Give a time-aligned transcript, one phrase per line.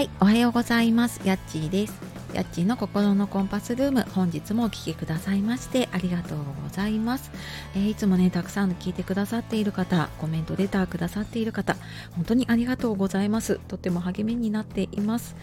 [0.00, 1.20] はい、おはようございます。
[1.26, 1.92] やっちーです。
[2.32, 7.30] やっちーの心のコンパスルーム、本日もお聴きくださいましてありがとうございます、
[7.74, 11.76] えー、いつもね、たくさん聞いてくださっている方、コメント、レターくださっている方、
[12.12, 13.60] 本当にありがとうございます。
[13.68, 15.36] とっても励みになっています。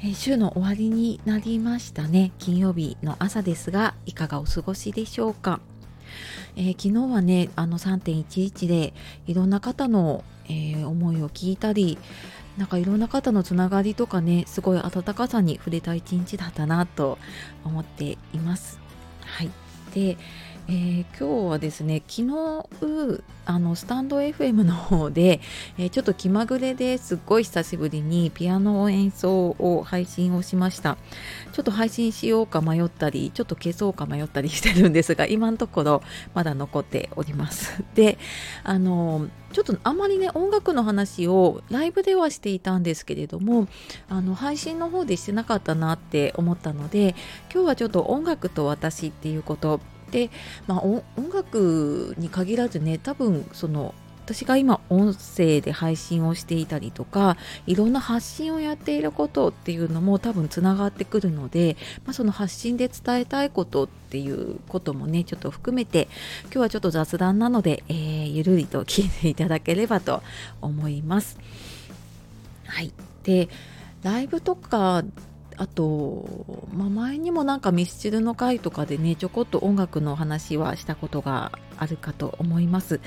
[0.00, 2.32] えー、週の終わりになりましたね。
[2.38, 5.60] 金曜日の朝ですが、いかがお過ごしでしょうか。
[6.56, 8.94] えー、昨日はね、あの3.11で
[9.26, 11.98] いろんな方の、え、思いを聞いたり、
[12.56, 17.18] なんかいろんな方のつながりとかねすごい温かさに触れた一日だったなと
[17.64, 18.78] 思っています。
[19.20, 19.50] はい
[19.96, 20.18] で
[20.68, 25.40] えー、今日はですね昨日あのスタンド FM の方で、
[25.78, 30.98] えー、ちょっと気まぐれですっごい久しぶりにピアノ演奏を配信をしました。
[31.52, 36.02] ちょっと配信しようか迷ったりちょっと消そうか迷ったりしてるんですが今のところ
[36.34, 37.84] まだ残っております。
[37.94, 38.18] で
[38.64, 43.68] あのちょっとあまりね音楽の話をライブではしていたんですけれども
[44.08, 47.14] あの配信の方でしてなかったなって思ったので
[47.54, 50.30] 今日はちょっと音楽と私っていうことで、
[50.66, 53.94] まあ、音楽に限らずね多分その
[54.26, 57.36] 私が今音声で配信をしていたりとか
[57.68, 66.08] いろんな発信をやっていることっていうのも多分つながってくるので、まあ、その発信で伝えたいことっていうこともねちょっと含めて
[66.46, 70.24] 今日はちょっと雑談なので、えー、ゆるりと聞いていただければと
[70.60, 71.38] 思います。
[72.66, 73.48] はいで
[74.02, 75.02] ライブとか
[75.56, 83.00] あと、まあ、前にもなんかミスチルの回とかでねちょこっと音楽の話はしたことがあるかと思います。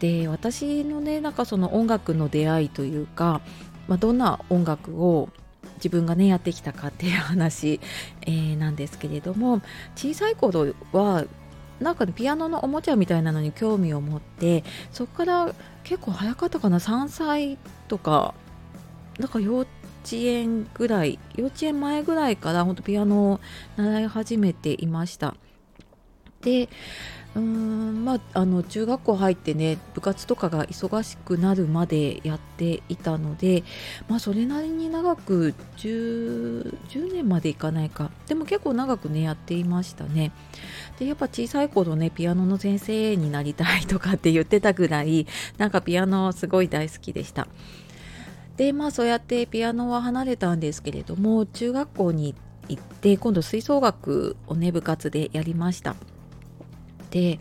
[0.00, 3.40] で私のねなんかその音楽の出会いというか、
[3.88, 5.30] まあ、どんな音楽を
[5.76, 7.80] 自分がねやってきたかっていう話、
[8.22, 9.62] えー、なんですけれども
[9.94, 11.24] 小さい頃は
[11.80, 18.34] なんか、ね、ピアノのおもちゃみたいなのに興味を持ってそこから結構早かったかな3歳とか
[19.18, 19.70] なんか幼稚
[20.14, 23.40] 園ぐらい幼稚園前ぐらいから本当ピアノを
[23.76, 25.34] 習い始めていました。
[26.42, 26.68] で
[27.34, 33.64] うーんまああの中学校入ってね部活とかが忙しくなるまでやっていたので
[34.08, 38.10] まあそれなりに長く 10, 10年までいかないか。
[38.28, 40.30] でも結構長くねやっていましたね。
[40.98, 45.26] でやっぱ小さい頃ねピアノの先生になりたいとかって言ってたぐらい
[45.58, 47.48] なんかピアノすごい大好きでした。
[48.56, 52.34] でまあそうやってピアノは離れたんですけれども中学校に
[52.68, 55.94] 行って今度吹奏楽をね部活でやりました。
[57.10, 57.38] で、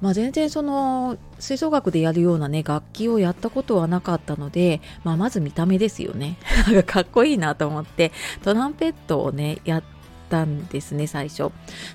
[0.00, 6.38] まあ、全然その吹奏楽でやるようなね楽器をやったことはなかったので、まあ、まず見た目ですよね。
[6.86, 8.12] かっこいいなと思って
[8.42, 9.82] トランペットをねやっ
[10.28, 11.50] たんですね最初。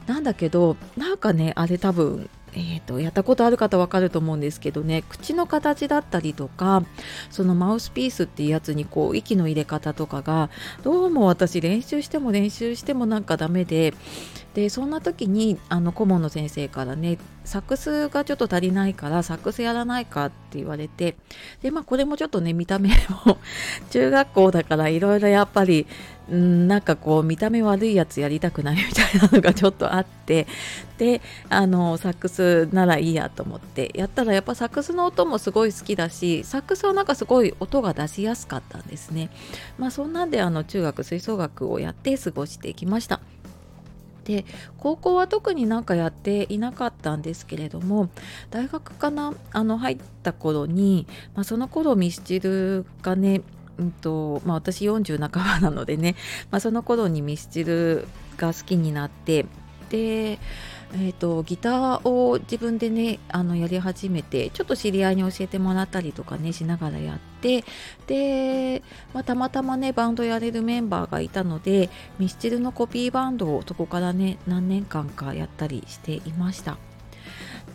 [0.08, 5.04] なんだけどなんかねあれ多分えーと、やったことある方わかると思うんですけどね。
[5.08, 6.84] 口の形だったりとか
[7.30, 10.50] そのマウスピースっていうやつにこう息の入れ方とかが
[10.84, 13.94] どうも私練習しても練習してもなんかダメで
[14.54, 21.16] でそんな時にあの顧問の先生からねサックスがちょっと足りないからサックスやらないかって言われて
[21.62, 22.90] でまあこれもちょっとね見た目
[23.26, 23.38] も
[23.92, 25.88] 中学校だからいろいろやっぱり
[26.30, 30.48] んなんかこう見た目悪いやつやりたくないみたいなのがちょっとあって
[30.98, 39.30] であのサックスならいいやと思ってやったらやっぱサックスの音もすごい好きだしサックスはなんかすごい音が出しやすかったんですね。
[39.78, 43.20] まあそんなんであの中学吹奏楽をやって過ごしてきました。
[44.32, 44.46] で
[44.78, 48.10] 高校は特になんかやっていなかったんですけれども
[48.50, 51.06] 大学かなあの入った頃に、
[51.36, 53.42] まあ、その頃ミスチルがね
[53.78, 56.16] うんとまあ、私40半ばなのでね、
[56.52, 58.06] まあ、その頃にミスチル
[58.38, 59.46] が好きになって
[59.90, 60.40] で
[60.94, 67.64] えーと、ギターを自分でねあのやり始めてちょっと知り合いに教えてもらったりとかねしながらやって
[68.08, 76.78] で、まあ、たまたまねバンドやれるメンバーがいたのでミスチルのコピーバンドをそこからね何年間かやったりしていました。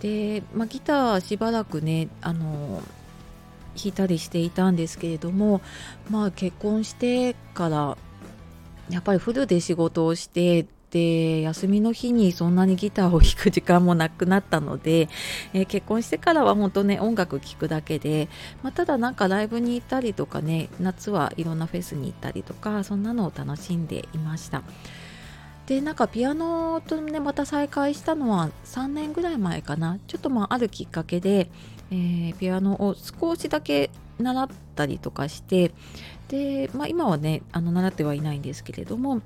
[0.00, 2.82] で、まあ、ギターしばらくねあの
[3.76, 5.62] 弾いたりしていたんですけれども
[6.10, 7.96] まあ結婚してから
[8.90, 15.08] やっぱりフルで仕事をしてで休みの日にそんなにギターを弾く時間もなくなったので、
[15.52, 18.28] えー、結婚してからは本当ね音楽聴くだけで、
[18.62, 24.62] まあ、ただなんかライブに行ったりとかね夏はいろんなフェスに行ったりとかそんなのを楽しんでいました。
[25.66, 29.98] でなんかピアノとねまた再開したのは3年ぐらい前かな。
[30.06, 31.50] ちょっとまああるきっかけで、
[31.90, 35.72] えー、ピアノを少しだけ習ったりとかして
[36.28, 39.22] で、まあ、今はねあの習ってはいないんですけれども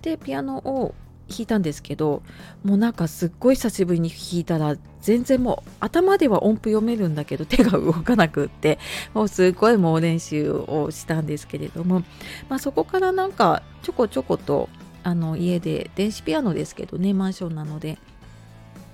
[0.00, 0.94] でピアノを
[1.28, 2.22] 弾いたんですけど
[2.64, 8.78] もうなんかすっごい久しぶりに弾いたら全然もう頭では音符読めるんだけど手が動かなくって
[9.14, 12.00] もうすっごい猛練習をしたんですけれども、
[12.48, 14.68] まあ、そこからなんかちょこちょこと
[15.02, 17.98] あの家で電子ピアノですけどねマンションなので、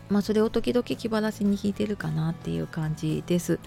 [0.08, 3.58] まあ、それを時々気晴らしに弾いてるかなっていう感じです。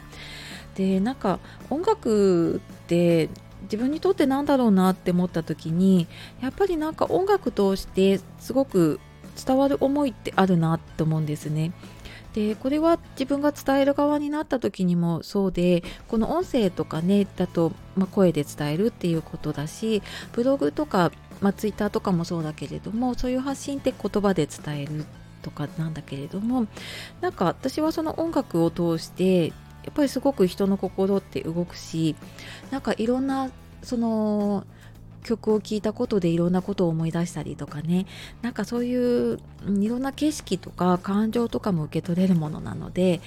[0.75, 1.39] でなんか
[1.69, 3.29] 音楽って
[3.63, 6.07] 自分にとってなんだろうなって思った時に
[6.41, 8.99] やっぱりなんか音楽通してすごく
[9.45, 11.71] 伝わる思いってあるなって思うんですね。
[12.33, 20.01] でこれは自分が伝える側になった時にもそうでこの音声とかねだと、まあ、声で伝えるっていうことだし
[20.31, 21.11] ブログとか、
[21.41, 25.05] まあ、ツイッターとかもそうだけれどもそういう発信って言葉で伝える
[25.41, 26.67] とかなんだけれども
[27.19, 29.53] なんか私はその音楽を通してや
[29.89, 32.15] っぱりすごく人の心って動くし
[32.69, 33.49] なんかいろんな
[33.83, 34.65] その
[35.21, 38.05] 曲を聴いたことでいろんなことを思い出したりとかね。
[38.41, 39.39] なんかそういう
[39.79, 43.21] いろんな景色とか感情とかも受け取れるものなので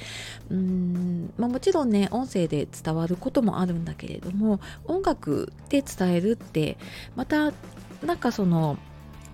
[0.50, 6.76] うん、まあ、もちろんね音声で伝わることもあるんだけれども音楽で伝えるって
[7.14, 7.52] また
[8.04, 8.78] なんかその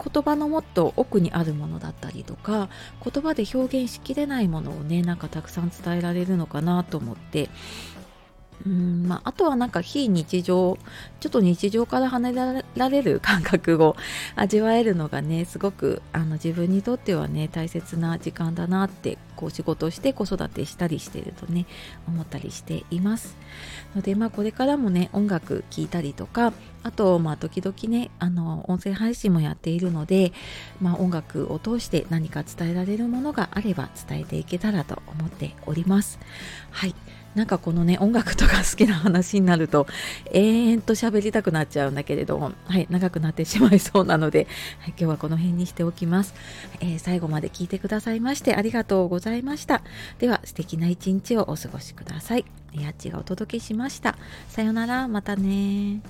[0.03, 2.71] 言葉のもっと奥にあるものだったりとか
[3.05, 7.49] 言葉で表現しきれないものをねなんかたくさん伝えられるのかなと思って。
[8.67, 10.77] うんまあ、あとはなんか非日常
[11.21, 13.97] ちょっと日常から離れられる感覚を
[14.37, 21.67] 味わえるのがねすごくあの自分にとってはね大切な時間だなってこう仕事して子育てしたりしてるとね
[22.07, 23.37] 思ったりしています。
[23.97, 30.33] のでまあこれからもね音楽聴いたりとかあとまあ時々ねあの音声配信もやっているので、
[30.81, 36.19] まあ、音楽を通して何か伝えられるものがあれば伝えていけたらと思っております。
[36.71, 36.95] はい。
[37.35, 39.87] なんかこのね音楽とか好きな話になると
[40.33, 42.89] 延々と喋りたくなっちゃうんだけれどもはい。
[42.91, 44.49] 長くなってしまいそうなので、
[44.81, 46.35] はい、今日はこの辺にしておきます、
[46.81, 49.83] えー、最後まで聞いてくださいましてありがとうございました。
[50.19, 52.45] では素敵な一日をお過ごしください。
[52.73, 54.17] やっちがお届けしました。
[54.49, 55.07] さよなら。
[55.07, 56.01] またね